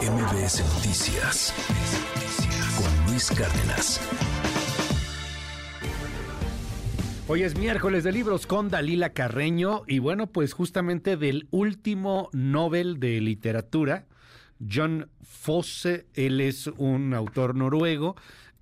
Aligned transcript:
MBS 0.00 0.60
Noticias 0.74 1.54
con 2.76 3.06
Luis 3.06 3.30
Cárdenas. 3.30 4.00
Hoy 7.28 7.44
es 7.44 7.56
miércoles 7.56 8.02
de 8.02 8.10
libros 8.10 8.48
con 8.48 8.70
Dalila 8.70 9.10
Carreño 9.10 9.82
y 9.86 10.00
bueno, 10.00 10.26
pues 10.26 10.52
justamente 10.52 11.16
del 11.16 11.46
último 11.52 12.28
Nobel 12.32 12.98
de 12.98 13.20
Literatura, 13.20 14.06
John 14.68 15.10
Fosse, 15.22 16.06
él 16.14 16.40
es 16.40 16.66
un 16.66 17.14
autor 17.14 17.54
noruego 17.54 18.16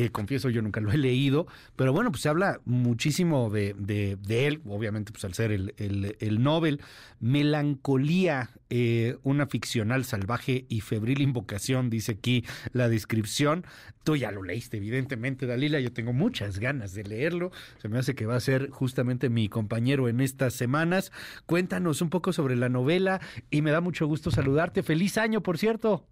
eh, 0.00 0.10
confieso, 0.10 0.48
yo 0.48 0.62
nunca 0.62 0.80
lo 0.80 0.92
he 0.92 0.96
leído, 0.96 1.48
pero 1.74 1.92
bueno, 1.92 2.12
pues 2.12 2.22
se 2.22 2.28
habla 2.28 2.60
muchísimo 2.64 3.50
de, 3.50 4.16
él, 4.28 4.60
obviamente, 4.68 5.10
pues 5.10 5.24
al 5.24 5.34
ser 5.34 5.50
el, 5.50 5.74
el, 5.76 6.40
Nobel. 6.40 6.80
Melancolía, 7.18 8.50
eh, 8.70 9.16
una 9.24 9.48
ficcional 9.48 10.04
salvaje 10.04 10.66
y 10.68 10.82
febril 10.82 11.20
invocación, 11.20 11.90
dice 11.90 12.12
aquí 12.12 12.44
la 12.72 12.88
descripción. 12.88 13.64
Tú 14.04 14.14
ya 14.14 14.30
lo 14.30 14.44
leíste, 14.44 14.76
evidentemente, 14.76 15.46
Dalila. 15.46 15.80
Yo 15.80 15.92
tengo 15.92 16.12
muchas 16.12 16.60
ganas 16.60 16.94
de 16.94 17.02
leerlo. 17.02 17.50
Se 17.82 17.88
me 17.88 17.98
hace 17.98 18.14
que 18.14 18.24
va 18.24 18.36
a 18.36 18.40
ser 18.40 18.70
justamente 18.70 19.28
mi 19.28 19.48
compañero 19.48 20.08
en 20.08 20.20
estas 20.20 20.54
semanas. 20.54 21.10
Cuéntanos 21.44 22.02
un 22.02 22.08
poco 22.08 22.32
sobre 22.32 22.54
la 22.54 22.68
novela 22.68 23.20
y 23.50 23.62
me 23.62 23.72
da 23.72 23.80
mucho 23.80 24.06
gusto 24.06 24.30
saludarte. 24.30 24.84
Feliz 24.84 25.18
año, 25.18 25.42
por 25.42 25.58
cierto. 25.58 26.06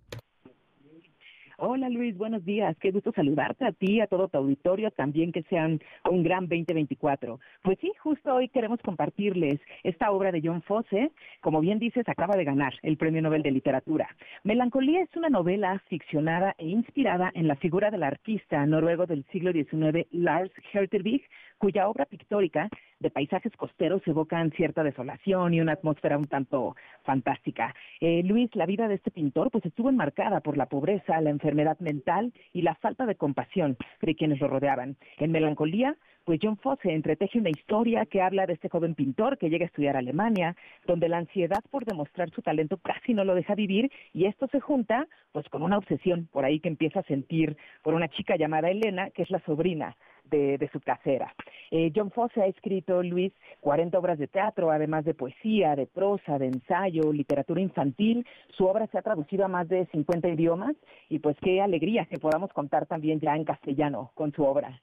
Hola 1.58 1.88
Luis, 1.88 2.14
buenos 2.18 2.44
días. 2.44 2.76
Qué 2.80 2.90
gusto 2.90 3.12
saludarte 3.12 3.64
a 3.64 3.72
ti, 3.72 4.02
a 4.02 4.06
todo 4.06 4.28
tu 4.28 4.36
auditorio, 4.36 4.90
también 4.90 5.32
que 5.32 5.42
sean 5.44 5.80
un 6.04 6.22
gran 6.22 6.48
2024. 6.48 7.40
Pues 7.62 7.78
sí, 7.80 7.90
justo 8.02 8.34
hoy 8.34 8.50
queremos 8.50 8.78
compartirles 8.82 9.58
esta 9.82 10.10
obra 10.10 10.32
de 10.32 10.42
John 10.44 10.60
Fosse. 10.60 11.12
Como 11.40 11.62
bien 11.62 11.78
dices, 11.78 12.06
acaba 12.10 12.36
de 12.36 12.44
ganar 12.44 12.74
el 12.82 12.98
Premio 12.98 13.22
Nobel 13.22 13.42
de 13.42 13.52
Literatura. 13.52 14.06
Melancolía 14.44 15.00
es 15.00 15.16
una 15.16 15.30
novela 15.30 15.82
ficcionada 15.88 16.54
e 16.58 16.66
inspirada 16.66 17.30
en 17.32 17.48
la 17.48 17.56
figura 17.56 17.90
del 17.90 18.02
artista 18.02 18.66
noruego 18.66 19.06
del 19.06 19.24
siglo 19.32 19.50
XIX, 19.52 20.06
Lars 20.10 20.52
Hertervig, 20.74 21.22
cuya 21.58 21.88
obra 21.88 22.04
pictórica 22.06 22.68
de 23.00 23.10
paisajes 23.10 23.52
costeros 23.56 24.02
evocan 24.06 24.50
cierta 24.52 24.82
desolación 24.82 25.54
y 25.54 25.60
una 25.60 25.72
atmósfera 25.72 26.18
un 26.18 26.26
tanto 26.26 26.76
fantástica. 27.04 27.74
Eh, 28.00 28.22
Luis, 28.24 28.54
la 28.54 28.66
vida 28.66 28.88
de 28.88 28.94
este 28.94 29.10
pintor 29.10 29.50
pues 29.50 29.64
estuvo 29.64 29.88
enmarcada 29.88 30.40
por 30.40 30.56
la 30.56 30.66
pobreza, 30.66 31.20
la 31.20 31.30
enfermedad 31.30 31.78
mental 31.80 32.32
y 32.52 32.62
la 32.62 32.74
falta 32.74 33.06
de 33.06 33.16
compasión 33.16 33.76
de 34.00 34.14
quienes 34.14 34.40
lo 34.40 34.48
rodeaban. 34.48 34.96
En 35.18 35.32
Melancolía, 35.32 35.96
pues 36.24 36.40
John 36.42 36.56
Fosse 36.56 36.92
entreteje 36.92 37.38
una 37.38 37.50
historia 37.50 38.04
que 38.04 38.20
habla 38.20 38.46
de 38.46 38.54
este 38.54 38.68
joven 38.68 38.94
pintor 38.94 39.38
que 39.38 39.48
llega 39.48 39.64
a 39.64 39.68
estudiar 39.68 39.94
a 39.94 40.00
Alemania, 40.00 40.56
donde 40.84 41.08
la 41.08 41.18
ansiedad 41.18 41.62
por 41.70 41.84
demostrar 41.84 42.30
su 42.30 42.42
talento 42.42 42.78
casi 42.78 43.14
no 43.14 43.24
lo 43.24 43.34
deja 43.34 43.54
vivir 43.54 43.92
y 44.12 44.26
esto 44.26 44.48
se 44.48 44.60
junta 44.60 45.06
pues 45.30 45.48
con 45.48 45.62
una 45.62 45.78
obsesión 45.78 46.28
por 46.32 46.44
ahí 46.44 46.58
que 46.58 46.68
empieza 46.68 47.00
a 47.00 47.04
sentir 47.04 47.56
por 47.82 47.94
una 47.94 48.08
chica 48.08 48.36
llamada 48.36 48.70
Elena, 48.70 49.10
que 49.10 49.22
es 49.22 49.30
la 49.30 49.38
sobrina 49.40 49.96
de, 50.30 50.68
su 50.72 50.80
casera. 50.80 51.32
Eh, 51.70 51.92
John 51.94 52.10
Fosse 52.10 52.42
ha 52.42 52.46
escrito, 52.46 53.02
Luis, 53.02 53.32
40 53.60 53.98
obras 53.98 54.18
de 54.18 54.28
teatro, 54.28 54.70
además 54.70 55.04
de 55.04 55.14
poesía, 55.14 55.74
de 55.76 55.86
prosa, 55.86 56.38
de 56.38 56.46
ensayo, 56.46 57.12
literatura 57.12 57.60
infantil. 57.60 58.26
Su 58.56 58.66
obra 58.66 58.86
se 58.88 58.98
ha 58.98 59.02
traducido 59.02 59.44
a 59.44 59.48
más 59.48 59.68
de 59.68 59.86
50 59.86 60.28
idiomas 60.28 60.76
y 61.08 61.18
pues 61.18 61.36
qué 61.40 61.60
alegría 61.60 62.06
que 62.06 62.18
podamos 62.18 62.52
contar 62.52 62.86
también 62.86 63.20
ya 63.20 63.34
en 63.36 63.44
castellano 63.44 64.10
con 64.14 64.32
su 64.32 64.44
obra. 64.44 64.80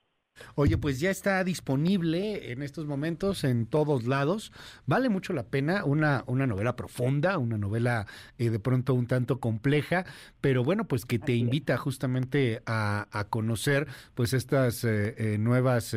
Oye, 0.55 0.77
pues 0.77 0.99
ya 0.99 1.09
está 1.09 1.43
disponible 1.43 2.51
en 2.51 2.61
estos 2.61 2.85
momentos 2.85 3.43
en 3.43 3.65
todos 3.65 4.05
lados. 4.05 4.51
Vale 4.85 5.09
mucho 5.09 5.33
la 5.33 5.43
pena 5.43 5.83
una, 5.83 6.23
una 6.27 6.45
novela 6.45 6.75
profunda, 6.75 7.37
una 7.37 7.57
novela 7.57 8.05
eh, 8.37 8.49
de 8.49 8.59
pronto 8.59 8.93
un 8.93 9.07
tanto 9.07 9.39
compleja, 9.39 10.05
pero 10.41 10.63
bueno, 10.63 10.85
pues 10.87 11.05
que 11.05 11.17
te 11.17 11.33
invita 11.33 11.77
justamente 11.77 12.61
a, 12.65 13.07
conocer 13.29 13.87
pues 14.15 14.33
estas 14.33 14.83
eh, 14.83 15.15
eh, 15.17 15.37
nuevas 15.37 15.95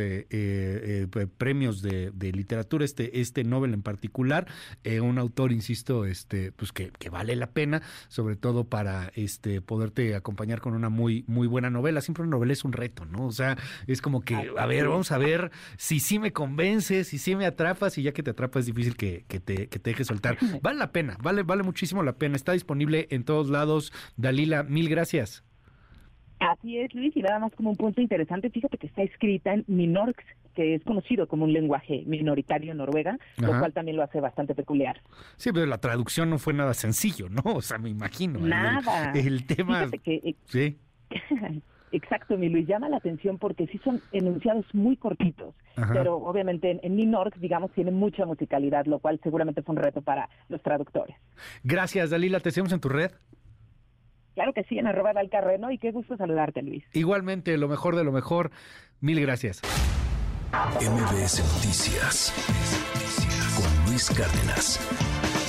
premios 1.38 1.82
de, 1.82 2.12
literatura, 2.32 2.84
este, 2.84 3.20
este 3.20 3.44
Nobel 3.44 3.74
en 3.74 3.82
particular, 3.82 4.46
un 5.02 5.18
autor, 5.18 5.52
insisto, 5.52 6.04
este, 6.04 6.52
pues 6.52 6.72
que, 6.72 6.90
que, 6.90 7.10
vale 7.10 7.36
la 7.36 7.50
pena, 7.50 7.82
sobre 8.08 8.36
todo 8.36 8.64
para 8.64 9.10
este 9.14 9.60
poderte 9.60 10.14
acompañar 10.14 10.60
con 10.60 10.74
una 10.74 10.88
muy, 10.88 11.24
muy 11.26 11.46
buena 11.46 11.70
novela. 11.70 12.00
Siempre 12.00 12.22
una 12.22 12.32
novela 12.32 12.52
es 12.52 12.64
un 12.64 12.72
reto, 12.72 13.04
¿no? 13.04 13.26
O 13.26 13.32
sea, 13.32 13.56
es 13.86 14.00
como 14.00 14.22
que, 14.26 14.52
a 14.58 14.66
ver, 14.66 14.88
vamos 14.88 15.10
a 15.10 15.16
ver 15.16 15.50
si 15.78 16.00
sí 16.00 16.18
me 16.18 16.32
convences, 16.32 17.08
si 17.08 17.16
sí 17.16 17.34
me 17.34 17.46
atrapas, 17.46 17.96
y 17.96 18.02
ya 18.02 18.12
que 18.12 18.22
te 18.22 18.32
atrapas 18.32 18.60
es 18.60 18.66
difícil 18.66 18.96
que, 18.96 19.24
te, 19.26 19.68
que 19.68 19.78
te 19.78 19.90
deje 19.90 20.04
soltar. 20.04 20.36
Vale 20.60 20.78
la 20.78 20.92
pena, 20.92 21.16
vale, 21.22 21.42
vale 21.42 21.62
muchísimo 21.62 22.02
la 22.02 22.18
pena. 22.18 22.36
Está 22.36 22.52
disponible 22.52 23.06
en 23.10 23.24
todos 23.24 23.48
lados. 23.48 23.92
Dalila, 24.16 24.62
mil 24.62 24.90
gracias. 24.90 25.42
Así 26.38 26.78
es, 26.78 26.94
Luis, 26.94 27.16
y 27.16 27.22
nada 27.22 27.38
más 27.38 27.54
como 27.54 27.70
un 27.70 27.76
punto 27.76 28.02
interesante, 28.02 28.50
fíjate 28.50 28.76
que 28.76 28.88
está 28.88 29.02
escrita 29.02 29.54
en 29.54 29.64
Minorx, 29.68 30.22
que 30.54 30.74
es 30.74 30.84
conocido 30.84 31.26
como 31.28 31.44
un 31.44 31.52
lenguaje 31.52 32.02
minoritario 32.06 32.72
en 32.72 32.78
Noruega, 32.78 33.18
lo 33.38 33.58
cual 33.58 33.72
también 33.72 33.96
lo 33.96 34.02
hace 34.02 34.20
bastante 34.20 34.54
peculiar. 34.54 35.00
Sí, 35.36 35.50
pero 35.52 35.66
la 35.66 35.78
traducción 35.78 36.28
no 36.28 36.38
fue 36.38 36.52
nada 36.52 36.74
sencillo, 36.74 37.28
¿no? 37.28 37.42
O 37.44 37.62
sea, 37.62 37.78
me 37.78 37.88
imagino. 37.88 38.38
Nada. 38.40 39.12
El, 39.14 39.46
tema... 39.46 39.88
Que, 40.02 40.14
eh, 40.16 40.36
sí. 40.46 40.78
Exacto, 41.96 42.36
mi 42.36 42.50
Luis, 42.50 42.66
llama 42.66 42.90
la 42.90 42.98
atención 42.98 43.38
porque 43.38 43.66
sí 43.68 43.80
son 43.82 44.02
enunciados 44.12 44.66
muy 44.74 44.98
cortitos, 44.98 45.54
pero 45.94 46.16
obviamente 46.16 46.70
en, 46.70 46.80
en 46.82 47.14
digamos, 47.38 47.72
tiene 47.72 47.90
mucha 47.90 48.26
musicalidad, 48.26 48.84
lo 48.84 48.98
cual 48.98 49.18
seguramente 49.22 49.62
fue 49.62 49.74
un 49.74 49.80
reto 49.80 50.02
para 50.02 50.28
los 50.50 50.62
traductores. 50.62 51.16
Gracias, 51.64 52.10
Dalila, 52.10 52.40
te 52.40 52.50
seguimos 52.50 52.74
en 52.74 52.80
tu 52.80 52.90
red. 52.90 53.12
Claro 54.34 54.52
que 54.52 54.64
sí, 54.64 54.78
en 54.78 54.86
arroba 54.86 55.14
Carreno 55.30 55.70
y 55.70 55.78
qué 55.78 55.90
gusto 55.90 56.18
saludarte, 56.18 56.60
Luis. 56.60 56.84
Igualmente, 56.92 57.56
lo 57.56 57.68
mejor 57.68 57.96
de 57.96 58.04
lo 58.04 58.12
mejor. 58.12 58.50
Mil 59.00 59.18
gracias. 59.22 59.62
MBS 60.52 61.40
Noticias 61.54 62.34
con 63.56 63.90
Luis 63.90 64.10
Cárdenas. 64.10 65.45